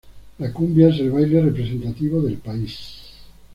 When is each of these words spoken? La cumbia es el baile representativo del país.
La 0.39 0.51
cumbia 0.51 0.89
es 0.89 0.99
el 0.99 1.11
baile 1.11 1.39
representativo 1.43 2.23
del 2.23 2.37
país. 2.39 3.13